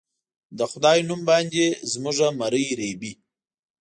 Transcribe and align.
د 0.57 0.59
خدای 0.71 0.99
نوم 1.07 1.21
باندې 1.29 1.65
زموږه 1.91 2.27
مرۍ 2.39 2.65
رېبي 2.81 3.13